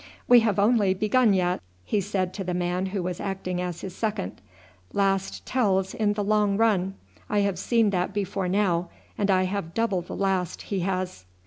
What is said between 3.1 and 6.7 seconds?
acting as his second; "last tells in the long